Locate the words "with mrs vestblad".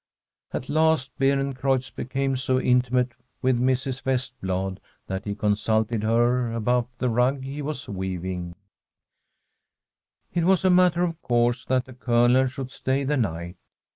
3.43-4.79